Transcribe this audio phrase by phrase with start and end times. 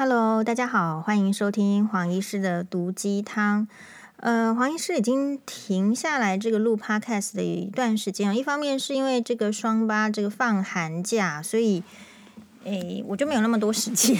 [0.00, 3.66] Hello，大家好，欢迎收听黄医师的毒鸡汤。
[4.18, 11.82] 呃，黄医师已经停下来这个录 Podcast 的一段时间了，一方面是因为这个双八这个放寒假，所以
[12.62, 14.16] 诶我就没有那么多时间。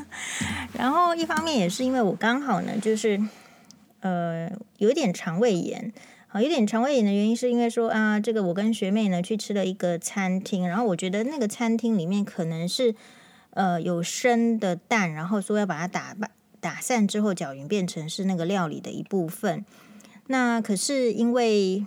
[0.72, 3.22] 然后一方面也是因为我刚好呢，就是
[4.00, 5.92] 呃有一点肠胃炎。
[6.28, 12.94] 好，有点肠胃炎的原因是因为说啊，这个我跟学妹呢去吃了一个餐厅，然后我觉得那个餐厅里面可能是。
[13.54, 16.14] 呃，有生的蛋，然后说要把它打
[16.60, 19.64] 打散之后搅匀，变成是那个料理的一部分。
[20.26, 21.84] 那可是因为，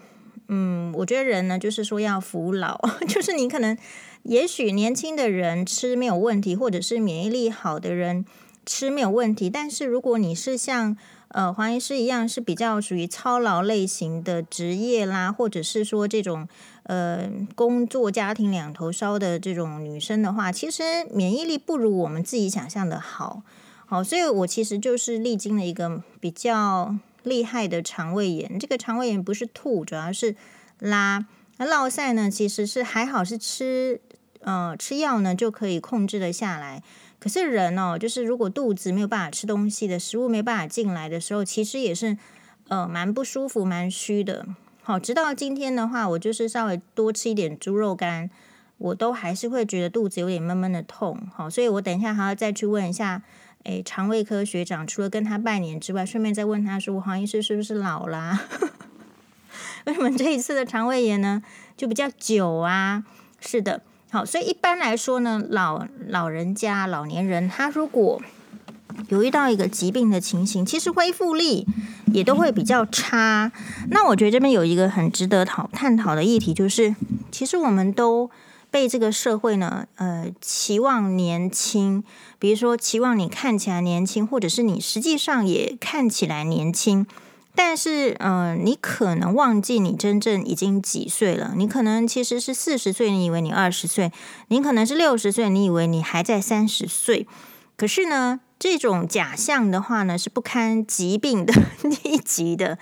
[0.47, 3.77] 嗯，我觉得人呢，就是说要服老， 就是你可能，
[4.23, 8.23] 也许年轻的人吃没有问题，或者是免疫力好的人
[8.65, 10.95] 吃没有问题，但是如果你是像
[11.29, 16.47] 呃黄医师一样是比较属于操劳类型的职业啦，或者是说这种。
[16.89, 23.43] 呃，工作家庭两头烧的这种女生的话，其实免疫力不如我们自己想象的好，
[23.85, 28.57] 好，所以我其实就是历经了一个比较厉害的肠胃炎。
[28.57, 30.37] 这个肠胃炎不是吐，主要是
[30.79, 31.25] 拉。
[31.57, 33.99] 那落赛呢，其实是还好，是吃
[34.39, 36.81] 呃吃药呢就可以控制得下来。
[37.27, 42.17] 可是人哦，就是如果肚子没有办法吃东西的食物没办法进来的时候，其实也是
[42.69, 44.45] 呃蛮不舒服、蛮虚的。
[44.81, 48.29] 好，直到今天的话，我就是稍微多吃一点猪肉干，
[48.77, 51.19] 我都还是会觉得肚子有点闷闷的痛。
[51.35, 53.21] 好，所以我等一下还要再去问一下，
[53.63, 58.39] 诶，肠胃科学长，除了跟他拜年之外，顺便再问他说，黄医师是不是老啦？
[59.85, 61.43] 为什么这一次的肠胃炎呢，
[61.75, 63.03] 就比较久啊？
[63.41, 68.21] 是的，好，所以一般来说呢，老老人家、老年人，他如果
[69.09, 71.67] 有遇到一个疾病的情形，其实恢复力
[72.13, 73.51] 也都会比较差。
[73.89, 76.95] 那我觉得这边有一个很值得讨探讨的议题，就是
[77.31, 78.31] 其实我们都
[78.71, 82.03] 被这个社会呢，呃，期望年轻，
[82.39, 87.05] 比如说期望你看起来年轻，或者是你实际上也看起来年轻，
[87.59, 91.53] 但是，嗯，你可能忘记你真正已经几岁了。
[91.55, 94.11] 你可能其实是四十岁，你以为你二十岁；
[94.49, 97.27] 你可能是六十岁，你以为你还在三十岁。
[97.75, 101.53] 可是呢，这种假象的话呢，是不堪疾病的
[102.03, 102.77] 一击的。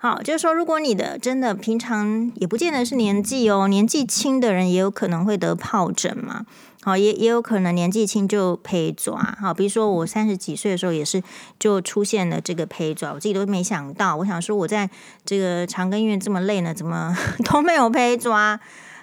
[0.00, 6.46] 好，就是说，如果你的真的平常也不见得是年纪哦，年纪轻的人也有可能会得疱疹嘛。
[6.82, 9.12] 好，也也有可能年纪轻就皮蛇。
[9.16, 11.20] 好，比如说我三十几岁的时候也是
[11.58, 14.14] 就出现了这个皮蛇，我自己都没想到。
[14.14, 14.88] 我想说，我在
[15.24, 17.14] 这个长庚医院这么累呢，怎么
[17.50, 18.30] 都没有皮蛇？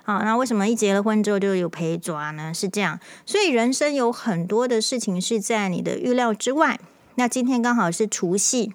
[0.04, 2.54] 好，那为什么一结了婚之后就有皮蛇呢？
[2.54, 6.80] 是这样，所以人生有很多的事情是在你的预料之外。
[7.16, 8.72] 那今天刚好是除夕，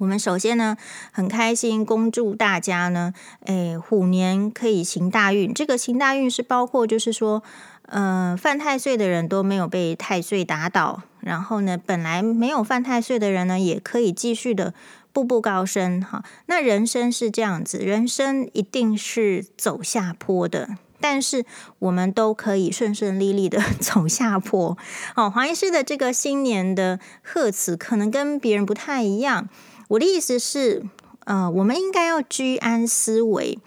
[0.00, 0.78] 我们首先呢
[1.12, 3.12] 很开心，恭祝大家呢，
[3.44, 5.52] 诶，虎年可以行大运。
[5.52, 7.42] 这个行大运是包括就是说，
[7.84, 14.72] 呃，犯太岁的人都没有被太岁打倒，然后呢，本来没有犯太岁的人呢，也可以继续的。
[15.12, 21.44] 步步高升，哈，那人生是这样子，人生一定是走下坡的，但是
[21.80, 24.78] 我们都可以顺顺利利的 走下坡。
[25.16, 29.48] 好，黄医师的这个新年的贺词可能跟别人不太一样。
[29.90, 30.84] 我的意思是，
[31.24, 33.58] 呃，我们应该要居安思危。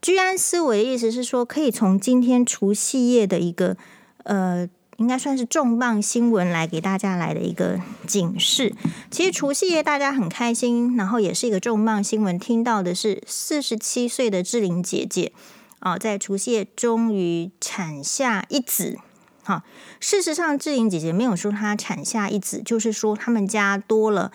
[0.00, 3.76] 居安思危的意思是说，可以从今天除夕夜的一个，
[4.24, 4.68] 呃。
[4.98, 8.72] 应该算是重磅新闻来给大家来的一个警示。
[9.10, 12.38] 其实除夕夜大家很开心，然后也是一个重磅新闻。
[12.38, 15.32] 听到的是四十七岁的志玲姐姐
[15.80, 18.98] 啊，在除夕夜终于产下一子。
[19.42, 19.64] 哈，
[19.98, 24.30] 事实上志玲姐姐没有说她产下一子，就是说他们家多了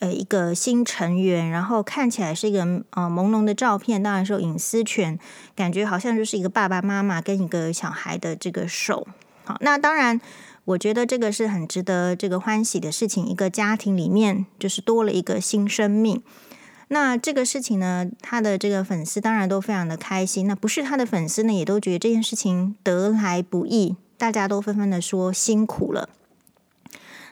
[0.00, 2.60] 呃一个新成员，然后看起来是一个
[2.90, 5.18] 呃朦胧的照片，当然是隐私权，
[5.54, 9.06] 感觉好像就是一个爸爸妈妈跟一个小孩的这个手。
[9.44, 10.20] 好，那当然，
[10.64, 13.26] 我觉得这个是很值得这个欢喜的事情。
[13.26, 16.22] 一个家庭里面就是多了一个新生命。
[16.88, 20.46] 那这个事情呢，他的这个粉丝当然都非常的开心。
[20.46, 26.08] 那不是他的粉丝呢，也都觉得这件事情得来不易，大家都纷纷的说辛苦了。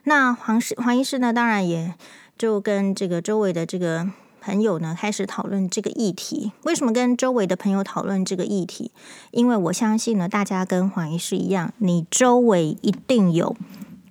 [0.04, 1.94] 那黄师黄医师呢，当然也
[2.38, 4.10] 就跟这个周围的这个。
[4.38, 6.52] 朋友呢，开始讨论这个议题。
[6.62, 8.92] 为什么跟周围的朋友讨论这个议题？
[9.32, 13.56] 因为我相信呢，大家跟黄医师一样，你周围一定有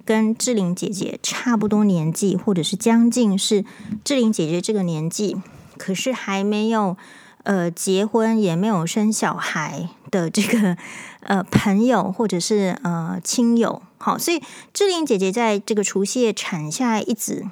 [0.03, 3.63] 跟志玲姐姐差不多年纪，或者是将近是
[4.03, 5.37] 志玲姐姐这个年纪，
[5.77, 6.97] 可是还没有
[7.43, 10.75] 呃结婚，也没有生小孩的这个
[11.21, 13.81] 呃朋友，或者是呃亲友。
[13.99, 14.43] 好，所以
[14.73, 17.45] 志玲姐姐在这个除夕夜产下一子。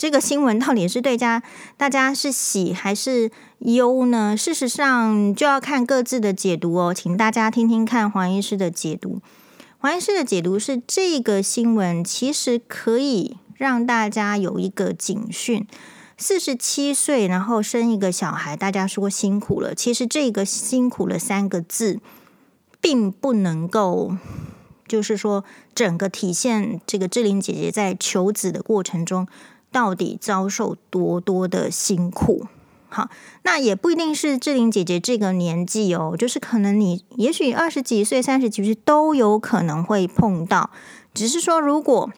[0.00, 1.42] 这个新闻到底是对家
[1.76, 4.34] 大家是喜还是忧呢？
[4.34, 9.20] 事实上就要看各自的解读哦，请大家听听看黄医师的解读。
[9.76, 15.66] 黄医师的解读是，这个新闻其实可以让大家有一个警讯：
[16.16, 19.74] 四十七岁，然后生一个小孩，大家说辛苦了。
[19.74, 22.00] 其实这个辛苦了三个字，
[22.80, 24.16] 并不能够，
[24.88, 25.44] 就是说
[25.74, 29.28] 整个体现这个志玲姐姐在求子的过程中
[29.70, 32.46] 到底遭受多多的辛苦。
[32.88, 33.08] 好，
[33.42, 40.70] 那也不一定是志玲姐姐这个年纪哦，就是可能你也许二十几岁、三十几岁都有可能会碰到，
[41.14, 42.10] 只是说如果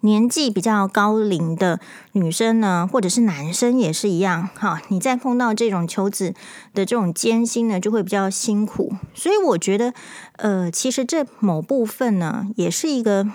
[0.00, 1.78] 年纪比较高龄的
[2.12, 6.34] 女生呢，或者是男生也是一样，哈，你再碰到这种求子
[6.74, 8.94] 的这种艰辛呢，就会比较辛苦。
[9.14, 9.92] 所以我觉得，
[10.38, 13.28] 呃，其实这某部分呢，也是一个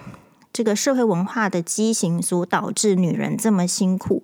[0.57, 4.24] 这个社会文化的畸形所导致女人这么辛苦。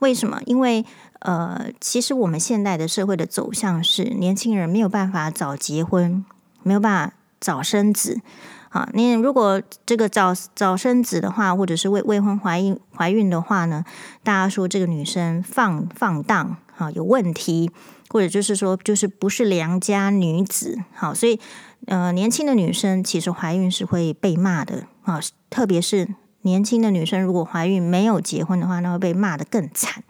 [0.00, 0.38] 为什么？
[0.44, 0.84] 因为
[1.20, 6.22] 呃，其实我们现代的社会的走向是，年轻人没有办法早结婚，
[6.62, 8.20] 没有办法早生子。
[8.68, 13.82] 啊，你如果这个早早生子的话，或者是未未婚怀孕怀孕的话呢，
[14.22, 17.70] 大家说这个女生放放荡啊，有问题，
[18.10, 20.78] 或者就是说就是不是良家女子。
[20.94, 21.40] 好，所以
[21.86, 25.20] 呃，年轻的女生其实怀孕是会被骂的啊，
[25.50, 30.04] 特别是年轻的女生如果怀孕没有结婚的话，那会被骂得更惨。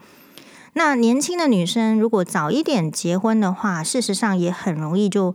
[0.74, 5.34] 那年轻的女生如果早一点结婚的话，事实上也很容易就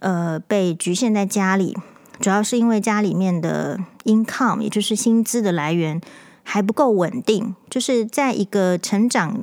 [0.00, 1.76] 呃被局限在家里，
[2.20, 6.00] 主要是因为家里面的 income，也就是薪资的来源
[6.42, 9.40] 还不够稳定，就是在一个成长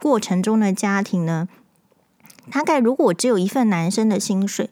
[0.00, 1.48] 过程中的家庭呢，
[2.52, 4.70] 大概如果只有一份男生的薪水，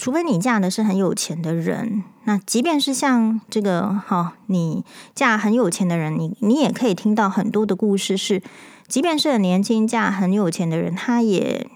[0.00, 4.82] 除非你嫁的是很有钱的人，那即便是像这个哈、你
[5.14, 8.42] 嫁很有钱的人，你你也可以听到很多的故事是。
[8.88, 11.68] 即便是很年轻嫁很有钱的人，他也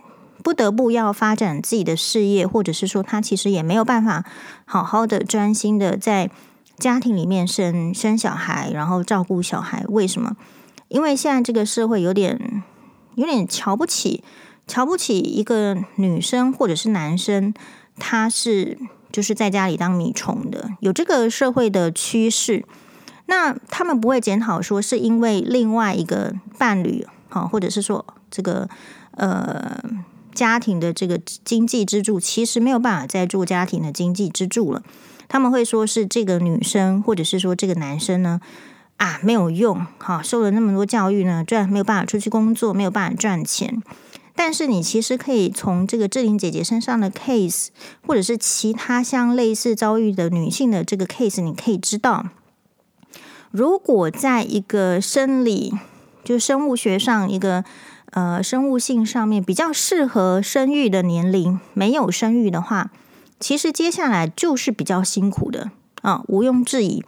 [0.43, 4.25] 不得不要发展自己的事业，或者是说他其实也没有办法
[4.65, 6.31] 好好的专心的在
[6.79, 9.85] 家庭里面生生小孩，然后照顾小孩。
[9.91, 10.35] 为什么？
[10.89, 12.65] 因为现在这个社会有点
[13.17, 14.25] 有点瞧不起，
[14.67, 17.55] 瞧不起一个女生或者是男生，
[17.97, 18.79] 他是
[19.13, 22.65] 就是在家里当米虫的，有这个社会的趋势。
[23.27, 28.69] 那他们不会检讨说是因为另外一个伴侣，好，或者是说这个
[29.13, 29.83] 呃
[30.35, 34.83] 家庭的这个经济支柱其实没有办法再做家庭的经济支柱了。
[35.27, 38.41] 他们会说是这个女生，或者是说这个男生呢
[38.99, 43.83] 啊没有用，好，受了那么多教育呢，赚没有办法出去工作，没有办法赚钱。
[44.37, 47.69] 但是你其实可以从这个志玲姐姐身上的 case，
[48.07, 52.27] 或者是其他相类似遭遇的女性的这个 case，你可以知道。
[53.51, 55.73] 如果在一个生理，
[56.25, 57.65] 就生物学上一个
[58.11, 62.91] 呃生物性上面比较适合生育的年龄，没有生育的话，
[63.39, 65.71] 其实接下来就是比较辛苦的
[66.03, 67.05] 啊，毋庸置疑。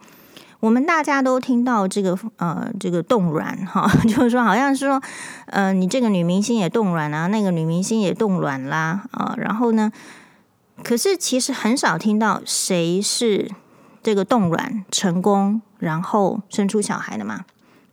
[0.59, 5.01] 我们大家都听到这个呃这个冻卵哈， 就是说好像是说
[5.47, 9.91] 呃你这个女明星也冻卵啊，那个女明星也冻卵啦啊，然后呢，
[10.83, 13.51] 可是其实很少听到谁是。
[14.03, 17.43] 这个冻卵成功，然后生出小孩的嘛，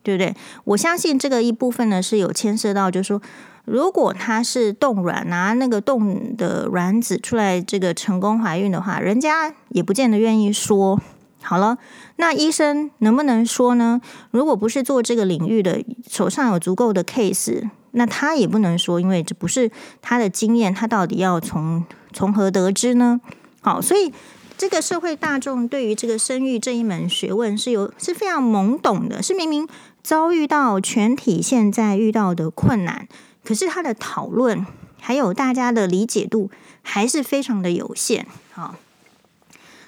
[0.04, 0.32] 对不对？
[0.62, 3.20] 我相信这个一部分呢是有牵涉到，就是说，
[3.64, 11.00] 如果他是冻卵拿那个冻的卵子出来，这个成功怀孕的话，人家也不见得愿意说。
[11.44, 11.78] 好了，
[12.16, 14.00] 那医生能不能说呢？
[14.30, 19.70] 如果不是做这个领域的，手上有足够的 case，那他也不能说，因为这不是
[20.02, 23.20] 他的经验，他到底要从从何得知呢？
[23.60, 24.12] 好，所以。
[24.56, 29.66] 这个社会大众对于这个生育这一门学问是有是非常懵懂的，是明明
[30.00, 33.08] 遭遇到全体现在遇到的困难，
[33.42, 34.64] 可是他的讨论
[35.00, 38.28] 还有大家的理解度还是非常的有限。
[38.52, 38.76] 好，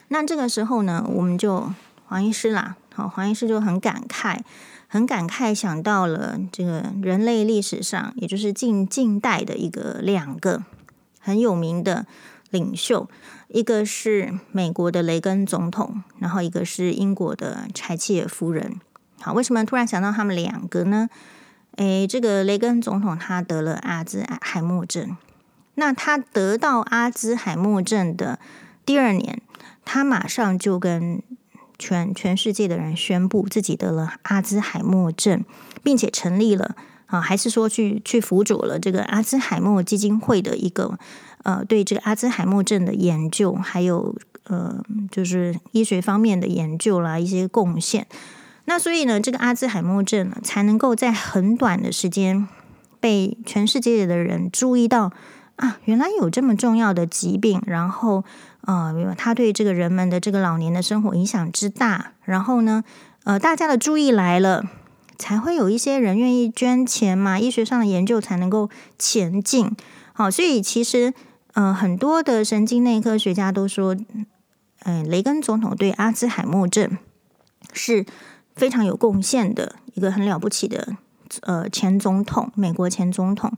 [0.08, 1.72] 那这个时候呢，我们就
[2.06, 4.38] 黄医师啦，好，黄医师就很感慨，
[4.86, 10.62] 很感慨，想到了这个人类历史上，也就是近近代的一个两个
[11.20, 12.06] 很有名的
[12.50, 13.08] 领袖。
[13.48, 18.80] 一个是美国的雷根总统，然后一个是英国的柴契尔夫人。
[19.20, 21.08] 好，为什么突然想到他们两个呢？
[21.76, 25.16] 诶，这个雷根总统他得了阿兹海默症，
[25.74, 28.38] 那他得到阿兹海默症的
[28.84, 29.40] 第二年，
[29.86, 31.22] 他马上就跟
[31.78, 35.42] 全全世界的人宣布自己得了阿兹海默症，
[35.82, 36.76] 并且成立了
[37.06, 40.98] 啊，还是说去去辅佐了这个阿兹海默基金会的一个。
[41.44, 44.16] 呃，对这个阿兹海默症的研究，还有
[44.48, 48.04] 呃，就是医学方面的研究啦，一些贡献。
[48.64, 52.48] 那所以呢，这个阿兹海默症呢，才能够在很短的时间
[52.98, 55.12] 被全世界的人注意到
[55.54, 58.24] 啊，原来有这么重要的疾病，然后
[58.66, 62.84] 啊呃，它对这个人们的这个老年的生活影响之大，然后呢，
[63.24, 64.64] 呃，大家的注意来了，
[65.16, 68.68] 才会有一些人愿意捐钱嘛，医学上的研究才能够
[68.98, 69.74] 前进。
[70.12, 71.14] 好，所以其实
[71.54, 74.26] 呃，很多的神经内科学家都说，嗯、
[74.80, 76.98] 呃，雷根总统对阿兹海默症
[77.72, 78.04] 是
[78.56, 80.96] 非常有贡献的一个很了不起的
[81.42, 83.52] 呃前总统，美国前总统。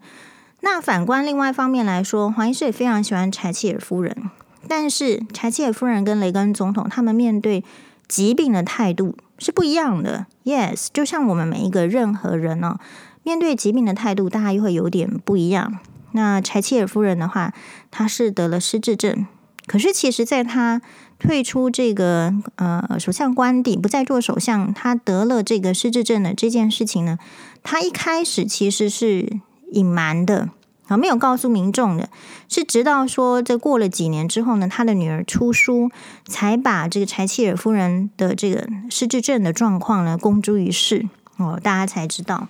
[0.60, 4.30] 那反观另外一方面来说，黄医师也非常喜欢柴契尔夫人。
[4.68, 7.64] 但是柴契尔夫人跟雷根总统他们面对
[8.06, 10.26] 疾病的态度是不一样的。
[10.44, 12.80] Yes，就像我们每一个任何人呢、哦，
[13.22, 15.78] 面对疾病的态度，大家又会有点不一样。
[16.12, 17.52] 那柴契尔夫人的话，
[17.90, 19.26] 她是得了失智症，
[19.66, 20.80] 可是其实在她
[21.18, 27.18] 退出这个呃首相官邸，不再做首相，她得了这个失智症的这件事情呢，
[27.62, 29.40] 她一开始其实是。
[29.70, 30.48] 隐瞒的
[30.88, 32.08] 啊，没有告诉民众的，
[32.48, 35.90] 是直到说这过了几年之后呢，他的女儿出书，
[36.26, 42.48] 才把这个柴契尔夫人的这个失智症的状况呢公诸于世哦，大家才知道。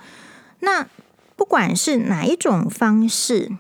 [0.61, 0.87] 那
[1.37, 3.53] 不管是哪一种方式，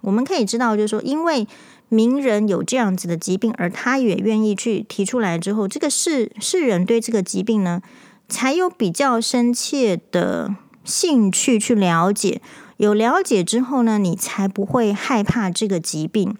[0.00, 1.46] 我们可以知道，就是说，因为
[1.88, 7.80] 名人有这样子的疾病，而他也愿意去提出来之后，这个世世人对这个疾病呢，
[8.28, 12.40] 才有比较深切的兴趣去了解。
[12.76, 16.36] 有了解之后呢，你才不会害怕这个疾病。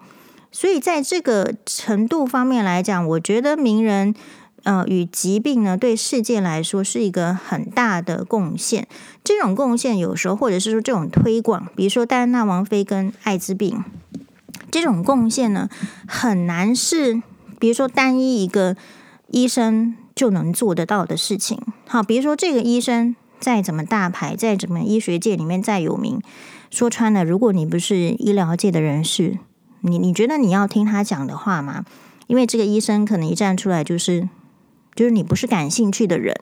[0.53, 4.15] 所以在这个程度方面来讲，我觉得名人
[4.63, 8.87] 呃与疾病呢，对世界来说是一个很大的贡献。
[9.23, 13.85] 这种贡献有时候，或者是说这种推广，比如说戴安娜王妃跟艾滋病
[14.71, 15.69] 这种贡献呢，
[16.07, 17.23] 很难是
[17.59, 18.77] 比如说单一一个
[19.29, 21.61] 医生就能做得到的事情。
[21.87, 23.17] 好，比如说这个医生。
[23.39, 26.21] 再怎么大牌，再怎么医学界里面再有名，
[26.71, 29.39] 说穿了，如果你不是医疗界的人士，
[29.83, 31.85] 你你觉得你要听他讲的话吗？
[32.27, 34.29] 因为这个医生可能一站出来就是，
[34.95, 36.35] 就是你不是感兴趣的人，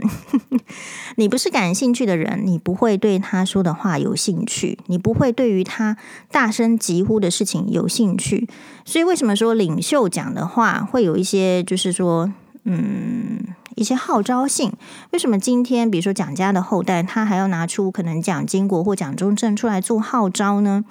[1.16, 5.96] 你不是感兴趣的人，你不会对他说的话有兴趣，你不会对于他
[6.30, 8.48] 大声疾呼的事情有兴趣。
[8.84, 12.32] 所以为什么说领袖讲的话会有一些，就是说，
[12.64, 13.40] 嗯。
[13.74, 14.72] 一些号召性，
[15.12, 20.84] 为什么今天比如说蒋家的后代，他还要拿出可能蒋经国或蒋中正出来做号召呢？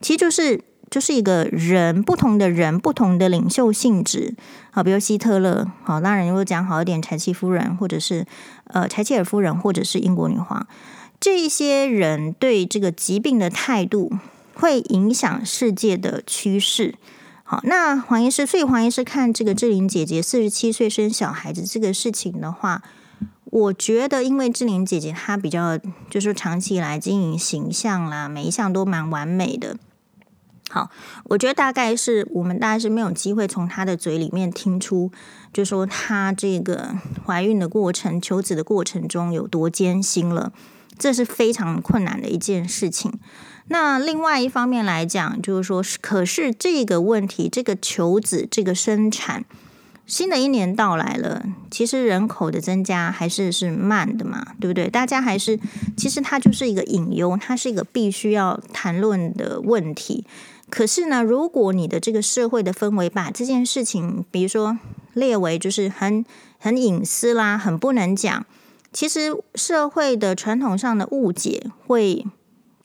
[0.00, 0.60] 其实就是
[0.90, 4.34] 就是一个人不同的人不同的领袖性质。
[4.70, 8.26] 好，比如希特勒，好，当然如果讲好一点，柴契夫人，或者是
[8.64, 10.66] 呃柴契尔夫人，或者是英国女皇，
[11.20, 14.12] 这一些人对这个疾病的态度，
[14.54, 16.96] 会影响世界的趋势。
[17.46, 22.82] 好，那黄医师，所以黄医师看这个志玲姐姐四十七岁生小孩子这个事情的话，
[23.44, 29.76] 我觉得因为志玲姐姐她比较就是长期以来经营形象啦，每一项都蛮完美的。
[30.70, 30.90] 好，
[31.24, 35.12] 我觉得大概是我们大概是没有机会从她的嘴里面听出，
[35.52, 36.94] 就说她这个
[37.26, 40.50] 怀孕的过程、求子的过程中有多艰辛了，
[40.98, 43.12] 这是非常困难的一件事情。
[43.68, 49.46] 那另外一方面来讲，就是说，可是这个问题，这个求子，这个生产，
[50.06, 54.90] 新的一年到来了，其实人口的增加还是是慢的嘛，对不对？
[54.90, 55.58] 大家还是，
[55.96, 60.26] 其实它就是一个隐忧，它是一个必须要谈论的问题。
[60.68, 64.78] 可是呢，如果你的这个社会的氛围把这件事情，比如说
[65.14, 66.22] 列为就是很
[66.58, 68.44] 很隐私啦，很不能讲，
[68.92, 72.26] 其实社会的传统上的误解会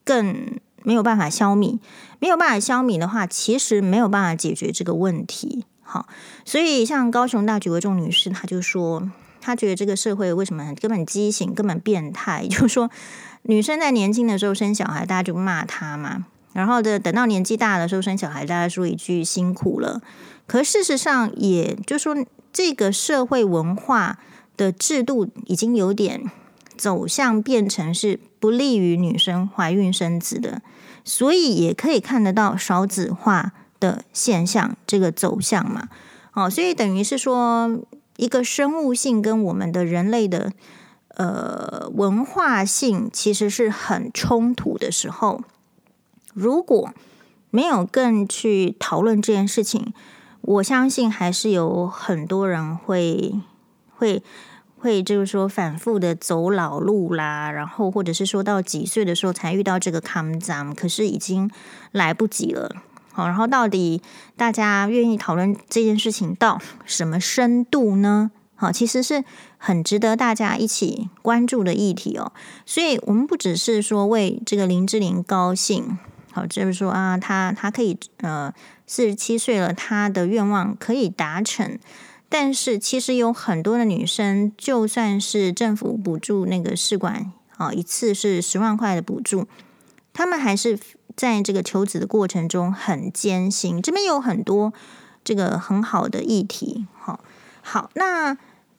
[0.06, 0.58] 更。
[0.90, 1.78] 没有办法消弭，
[2.18, 5.64] 没有办法消弭的话，其实没有办法解决这个问题。
[5.84, 6.08] 好，
[6.44, 12.90] 所以像高雄大举为重女士，她就说，她觉得这个社会为什么根本畸形，根本变态， 就是说
[13.44, 20.02] 女生在年轻的时候生小孩，大家就骂她嘛，然后的等到年纪大的时候生小孩，大家说一句辛苦了。
[20.48, 22.18] 可事实上，也就是说，
[22.52, 24.18] 这个社会文化
[24.58, 26.32] 的制度已经有点。
[26.80, 30.62] 走向变成是不利于女生怀孕生子的，
[31.04, 35.90] 所以也可以看得到少子化的现象，这个走向嘛。
[36.34, 37.80] 哦，所以等于是说，
[38.18, 40.52] 一个生物性跟我们的人类的
[41.16, 45.42] 呃文化性其实是很冲突的时候，
[46.34, 46.94] 如果
[47.50, 49.94] 没有更去讨论这件事情，
[50.42, 53.42] 我相信还是有很多人会
[53.96, 54.24] 会。
[54.80, 61.52] 会就是说反复的走老路啦，然后或者是说到几岁的时候才遇到这个坎站，可是已经
[61.92, 62.74] 来不及了。
[63.12, 64.02] 好，然后到底
[64.38, 68.32] 大家愿意讨论这件事情到什么深度呢？
[68.56, 69.24] 好，其实是
[69.58, 72.32] 很值得大家一起关注的议题哦。
[72.66, 75.98] 所以我们不只是说为这个林志玲高兴，
[76.32, 78.54] 好，就是说啊，她她可以呃，
[78.86, 81.78] 四十七岁了，她的愿望可以达成。
[82.32, 89.48] 但是其实有很多的女生，就算是政府补助那个试管啊，一次是十万块的补助，
[90.14, 90.78] 他们还是
[91.16, 93.82] 在这个求子的过程中很艰辛。
[93.82, 94.72] 这边有很多
[95.24, 97.20] 这个很好的议题，好，
[97.64, 98.38] 好，那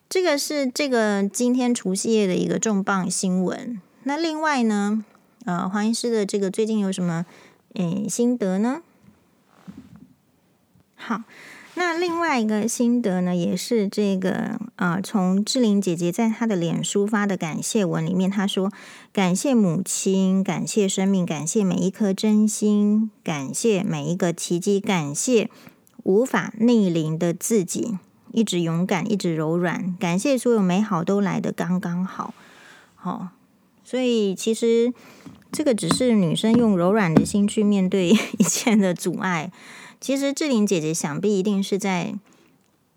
[0.08, 3.80] 这个是这个今天除夕夜的一个重磅新闻。
[4.04, 5.04] 那另外呢，
[5.44, 7.26] 呃，黄医师的这个最近有什么
[7.74, 8.82] 诶心得呢？
[10.94, 11.24] 好。
[11.82, 18.70] 那另外一个心得呢，也是这个、呃，从志玲姐姐在她的脸书发的感谢文里面，她说
[19.14, 25.48] ：“感谢母亲，感谢生命，感谢每一颗真心，感谢每一个奇迹，感谢
[26.02, 27.96] 无法逆龄的自己，
[28.30, 32.34] 一直勇敢，一直柔软，感谢所有美好都来得刚刚好。”
[32.94, 33.28] 好，
[33.82, 34.92] 所以其实
[35.52, 39.50] 这个只是女生用柔软的心去面对 一切的阻碍。
[40.00, 42.14] 其实志玲姐姐想必一定是在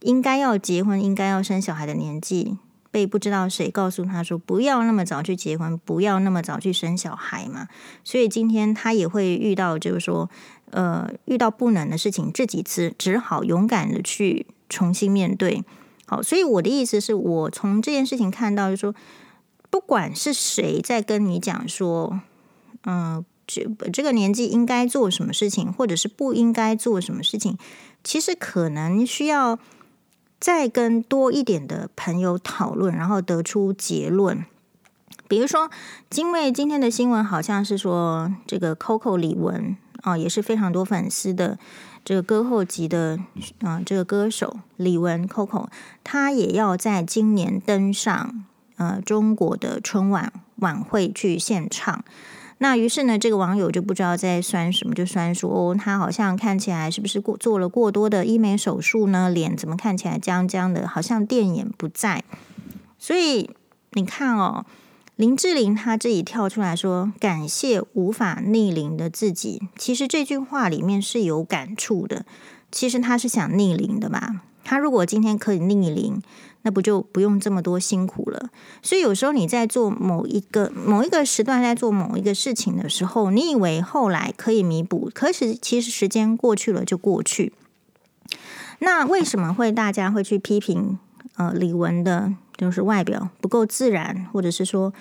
[0.02, 2.58] 应该要结婚、应该要生小孩的年纪，
[2.92, 7.68] 被不知道谁告诉她说不要那么早去结婚，不要那么早去生小孩嘛。
[8.04, 10.30] 所以今天她也会遇到，就是说，
[10.72, 15.64] 呃，遇到不能的事情，这几次只好勇敢的去重新面对。
[16.06, 18.96] 好，所以我的意思是我从这件事情看到，就是说，
[19.70, 22.22] 不管是谁在跟你讲说，
[22.84, 23.25] 嗯、呃。
[23.46, 27.58] 这这个年纪应该做什么事情，或者是不应该做什么事情，
[28.02, 29.60] 其实可能需要
[30.40, 34.46] 再跟多一点的朋友讨论，然后得出结论。
[35.28, 35.70] 比如说，
[36.16, 41.60] 因为今天的新闻好像是说，这个 Coco 李玟啊，也是非常多粉丝的
[42.06, 43.20] 这个歌后级的
[43.60, 45.68] 啊，这个歌手李玟 Coco，
[46.06, 48.46] 她也要在今年登上
[48.78, 52.06] 呃中国的春晚晚会去献唱。
[52.63, 59.29] 那于是呢，这个网友就不知道在酸什么，就酸说哦，他好像看起来是不是过做了过多的医美手术呢？
[59.29, 62.24] 脸怎么看起来僵僵的，好像电眼不在。
[62.98, 63.50] 所以
[63.91, 64.65] 你看哦，
[65.17, 72.26] 林志玲她自己跳出来说感谢无法逆龄的自己，其实这句话里面是有感触的。
[72.71, 74.41] 其实她是想逆龄的吧？
[74.63, 76.21] 她如果今天可以逆龄。
[76.63, 78.49] 那不就不用这么多辛苦了？
[78.82, 87.54] 所以有时候你在做某一个某一个时段，在做某一个事情的时候，你以为后来可以弥补，可是其实时间过去了就过去。
[88.80, 90.97] 那为什么会大家会去批评
[91.36, 94.93] 呃李玟的，就是外表不够自然，或者是说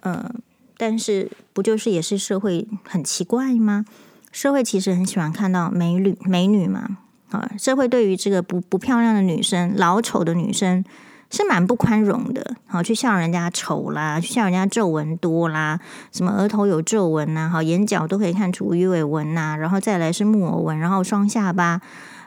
[0.00, 0.32] 呃，
[0.76, 3.84] 但是不就是也是社会很奇怪吗？
[4.30, 6.98] 社会其实很喜欢看到美女美女嘛。
[7.30, 10.84] 啊，社会对于这个不不漂亮的女生、老丑的女生
[11.30, 12.54] 是蛮不宽容的。
[12.66, 15.80] 好，去笑人家丑啦，去笑人家皱纹多啦，
[16.12, 21.80] 什么额头有皱纹呐，好，眼角都可以看出鱼尾纹呐，然后再来是木偶纹，然后双下巴，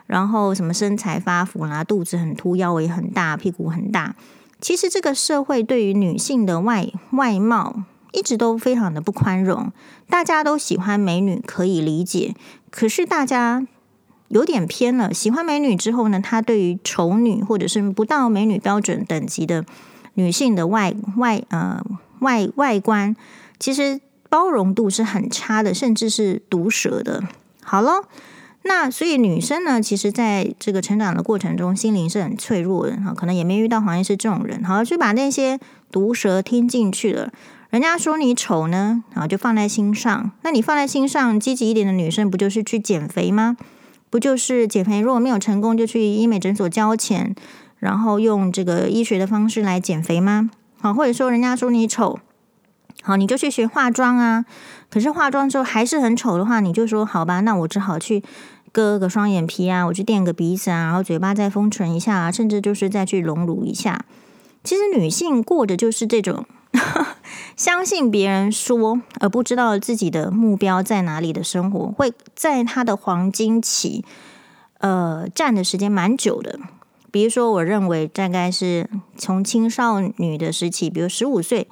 [0.06, 4.14] 然后什么身材发福啦，肚子很凸，腰围很大，屁股很大。
[4.60, 9.72] 其实这个社会对于女性的外外貌一直都非常的不宽容，
[10.10, 12.34] 大家都喜欢美女可以理解，
[12.70, 13.66] 可是大家。
[14.28, 15.12] 有点偏了。
[15.12, 19.64] 喜欢美女之后呢，他对于丑女或者是不到美女标准等级的
[20.14, 21.82] 女性的外外呃
[22.20, 23.14] 外外观，
[23.58, 27.22] 其实包容度是很差的，甚至是毒舌的。
[27.62, 28.02] 好了，
[28.62, 35.58] 那所以女生呢，其实在这个成长的过程中，心灵是很脆弱的哈，可能也没遇到黄医师这种人，好，就把那些
[35.90, 37.32] 毒舌听进去了。
[37.70, 40.30] 人家说你丑呢，然后就放在心上。
[40.42, 43.56] 那你放在心上，积极一点的女生不就是去减肥吗？
[44.10, 45.00] 不就是减肥？
[45.00, 47.34] 如果没有成功，就去医美诊所交钱，
[47.78, 50.50] 然后用这个医学的方式来减肥吗？
[50.80, 52.18] 好，或者说人家说你丑，
[53.02, 54.44] 好，你就去学化妆啊。
[54.90, 58.22] 可是化妆之后还是很丑的话，你就说好吧，那我只好去
[58.72, 64.04] 割个双眼皮啊，我去垫个鼻子啊，然后嘴巴再丰唇一下啊，甚至就是再去隆乳一下。
[64.64, 66.46] 其实女性过的就是这种。
[67.58, 74.04] 相信别人说，而不知道自己的目标在哪里的生活，会在他的黄金期，
[74.78, 76.56] 呃，站的时间蛮久的。
[77.10, 81.66] 比如说，我认为大概是从青少女的时期，比如十五岁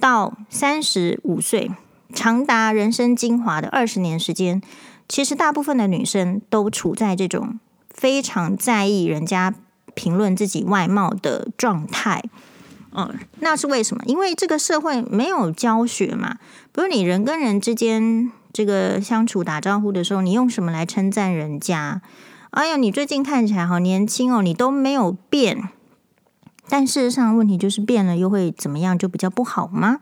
[0.00, 1.70] 到三十五岁，
[2.14, 4.62] 长达人生精华的二十年时间，
[5.06, 7.60] 其实大部分的女生都处在这种
[7.90, 9.54] 非常在意人家
[9.92, 12.22] 评论自己外貌的状态。
[12.98, 14.02] 嗯，那是为什么？
[14.06, 16.38] 因为这个社会没有教学嘛。
[16.72, 22.02] 比如你人跟人之间这个相处打招呼的时候，你用什么来称赞人家？
[22.50, 25.68] 哎呀，你最近看起来好年轻哦，你都没有变。
[26.68, 28.98] 但事实上，问题就是变了又会怎么样？
[28.98, 30.00] 就比较不好吗？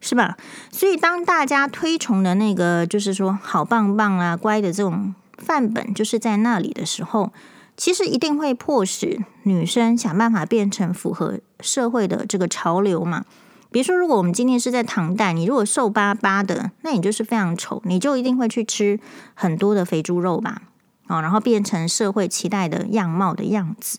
[0.00, 0.36] 是吧？
[0.70, 7.32] 所以当大家推崇的那个，就是说好棒棒啊、乖的这种范本，就是在那里的时候，
[7.76, 13.24] 其实一定会迫使女生想办法变成符合社会的这个潮流嘛。
[13.70, 19.00] 比如说，如果我们今天是在唐代，你如果瘦巴巴的，那你就是非常丑，你就一定会去吃
[19.34, 20.62] 很多的肥猪肉吧，
[21.08, 23.98] 哦，然后变成社会期待的样貌的样子。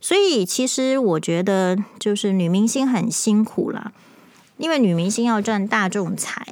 [0.00, 3.92] 所以，其实我觉得，就是女明星很辛苦啦。
[4.58, 6.44] 因为女明星要赚大众财，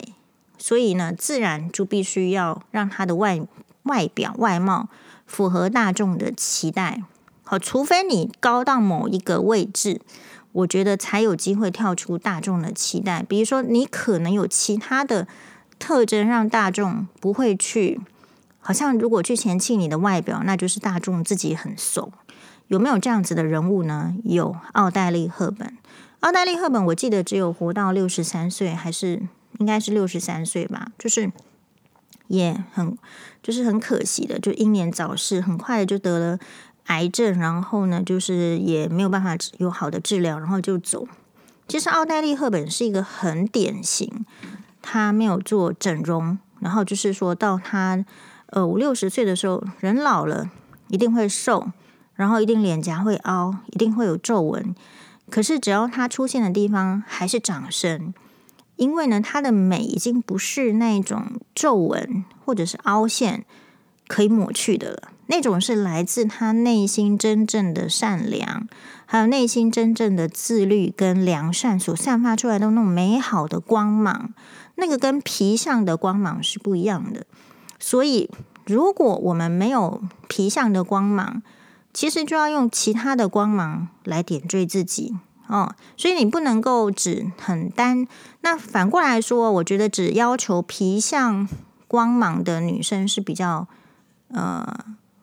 [0.58, 3.40] 所以呢，自然就必须要让她的外
[3.84, 4.88] 外表外貌
[5.26, 7.02] 符合大众的期待。
[7.42, 10.00] 好，除非你高到某一个位置，
[10.52, 13.22] 我觉得才有机会跳出大众的期待。
[13.22, 15.28] 比如说，你可能有其他的
[15.78, 18.00] 特征，让大众不会去。
[18.60, 22.10] 好像如果去嫌弃你的外表，那就是大众自己很怂。
[22.68, 24.14] 有没有这样子的人物呢？
[24.24, 25.76] 有，奥黛丽·赫本。
[26.20, 29.20] 奥黛丽·赫本，我记得只有活到六十三岁，还是
[29.58, 30.92] 应该是六十三岁吧？
[30.98, 31.30] 就是
[32.28, 32.96] 也很，
[33.42, 36.38] 就是很可惜的，就英年早逝，很快的就得了
[36.86, 41.06] 癌症，然后呢，就是也没有办法有好的治疗，然后就走。
[41.66, 44.26] 其实奥黛丽·赫本是一个很典型，
[44.82, 48.04] 她没有做整容，然后就是说到她
[48.46, 50.50] 呃五六十岁的时候，人老了
[50.88, 51.70] 一定会瘦，
[52.14, 54.74] 然后一定脸颊会凹，一定会有皱纹。
[55.30, 58.12] 可是，只要她出现的地方还是长生，
[58.76, 63.44] 因为呢，它的美已经不是那种皱纹或者是凹陷
[64.08, 65.08] 可以抹去的了。
[65.26, 68.68] 那种是来自他内心真正的善良，
[69.06, 74.34] 还有内心真正的自律跟良善所散发出来的那种美好的光芒，
[74.74, 77.24] 那个跟皮相的光芒是不一样的。
[77.78, 78.28] 所以，
[78.66, 81.42] 如果我们没有皮相的光芒，
[81.94, 85.14] 其实就要用其他的光芒来点缀自己
[85.46, 88.06] 哦，所以你不能够只很单。
[88.40, 91.48] 那反过来说，我觉得只要求皮相
[91.86, 93.68] 光芒的女生是比较
[94.28, 94.66] 呃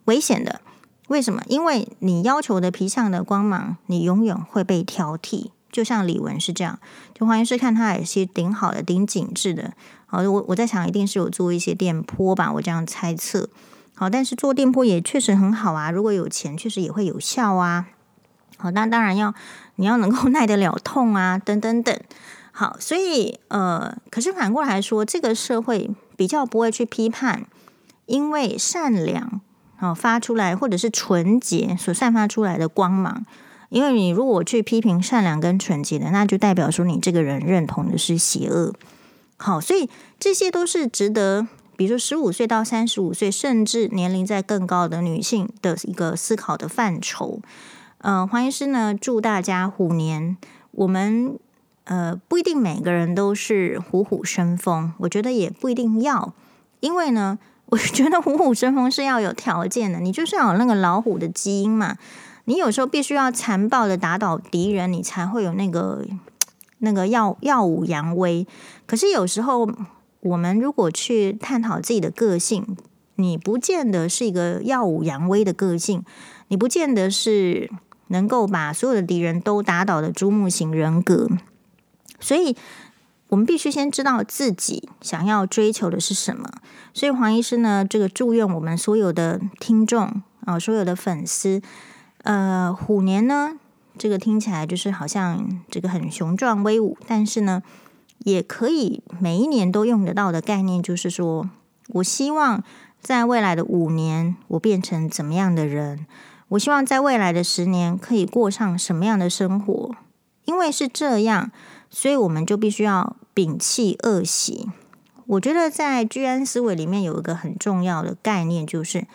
[0.06, 0.62] 危险的。
[1.08, 1.42] 为什么？
[1.48, 5.50] 因为你要求的皮相的光芒，你永远会被挑剔。
[5.72, 6.80] 就像李玟是这样，
[7.14, 9.74] 就黄医师看她也是顶好的、顶紧致的。
[10.06, 13.50] 好，我我在想，一定是有做一些电波吧，我这样猜测。
[13.96, 15.90] 好，但是做电波也确实很好啊。
[15.90, 17.88] 如果有钱，确实也会有效啊。
[18.58, 19.34] 好，那当然要
[19.76, 22.00] 你要能够 耐得了痛啊，等等等。
[22.52, 27.46] 好，所以呃，可是反过来说，这个社会比较不会去批判，
[28.06, 29.42] 因为善良
[29.78, 33.26] 啊发出来，或者是纯洁所散发出来的光芒。
[33.70, 38.74] 因为你如果去批评善良跟纯洁的，那就代表说你这个人认同的是邪恶。
[39.38, 41.48] 好，所以这些都是值得。
[41.78, 47.40] 比如说，十五岁到三十五岁，甚至年龄在更高的女性的一个思考的范畴。
[48.02, 50.38] 呃，黄医师呢，祝大家虎年，
[50.72, 51.38] 我们
[51.86, 56.34] 呃不一定每个人都是虎虎生风，我觉得也不一定要，
[56.80, 61.98] 因为呢，我 觉得虎虎生风是要有条件的，你就是要有那个老虎的基因嘛。
[62.46, 66.06] 你有时候必须要残暴的打倒敌人，你才会有那个
[66.80, 68.46] 那个耀耀武扬威。
[68.86, 69.70] 可是有时候。
[70.24, 72.78] 我们如果去探讨自己的个性，
[73.16, 76.04] 你不见得是一个耀武扬威的个性，
[76.50, 77.72] 你不见得是
[78.12, 81.28] 能够把所有的敌人都打倒的朱木型人格。
[82.20, 82.56] 所以，
[83.30, 86.48] 我们必须先知道自己想要追求的是什么。
[86.94, 91.62] 所以，黄医师呢，这个祝愿我们所有的听众啊，所有的粉丝，
[92.24, 93.54] 呃，虎年呢，
[93.98, 97.64] 这个听起来就是好像这个很雄壮威武，但是呢。
[98.24, 101.50] 也可以每一年都用得到的概念，就是说
[101.88, 102.64] 我希望
[103.02, 106.06] 在未来的五年，我变成怎么样的人？
[106.52, 109.96] 我希望在未来的十年可以过上什么样的生活？
[110.44, 111.50] 因为是这样，
[111.90, 114.68] 所以我们就必须要摒弃恶习。
[115.28, 119.08] 我觉得在居安思危里面有一个很重要的概念，就是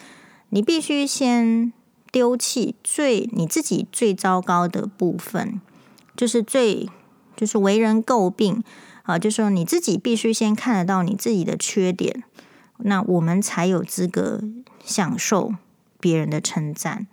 [0.49, 1.71] 你必须先
[2.11, 5.61] 丢弃最你自己最糟糕的部分，
[6.17, 6.89] 就是最
[7.37, 8.65] 就是为人诟病。
[9.03, 12.25] 啊，就是说你自己必须先看得到你自己的缺点，
[12.79, 14.41] 那我们才有资格
[14.85, 15.55] 享受
[16.01, 17.07] 别人的称赞。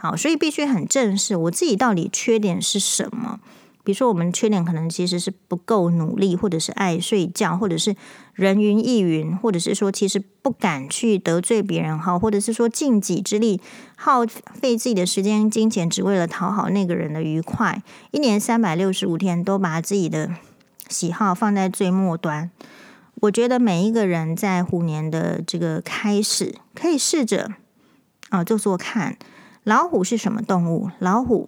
[0.00, 3.40] 好，所以必须很正视我自己到底缺点是什么。
[3.82, 7.96] 比如说，我们缺点可能其实是不够努力，或者是爱睡觉，或者是
[8.34, 13.60] 人云亦云，或者是说其实不敢去得罪别人，好，或者是说尽己之力
[13.96, 17.82] 耗费自己的时间金钱，只为了讨好那个人的愉快，
[18.12, 20.30] 一年三百六十五天都把自己的。
[20.88, 22.50] 喜好放在最末端，
[23.16, 27.50] 我觉得每一个人在虎年的这个开始，可以试着
[28.30, 29.18] 啊做做看。
[29.68, 30.90] 老虎是什么动物？
[30.98, 31.46] 老虎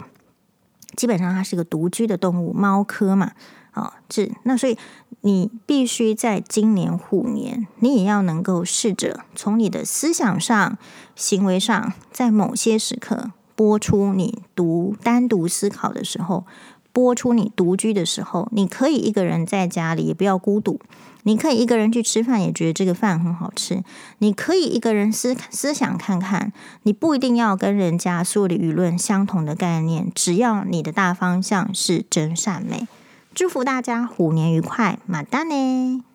[0.95, 3.33] 基本上它是一个独居的动物，猫科嘛，
[3.73, 4.77] 哦，是那所以
[5.23, 10.77] 你必须在今年虎年，你也要能够试着从你的思想上、
[11.17, 16.45] 行为上，在某些时刻播出你独单独思考的时候，
[16.93, 20.79] 播出你独居的时候，你可以一个人在家里，也不要孤独。
[21.25, 23.83] 你可以一个人去吃饭，也觉得这个饭很好吃。
[24.19, 26.53] 你可以一个人思思想看看，
[26.83, 32.87] 你不一定要跟人家所有的舆论相同的概念，只要你的大方向是真善美。
[33.35, 36.10] 祝福大家虎年愉快，马丹呢。